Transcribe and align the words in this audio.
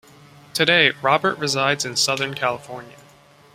Today, 0.55 0.93
Robert 1.03 1.37
resides 1.37 1.85
in 1.85 1.95
southern 1.95 2.33
California. 2.33 2.97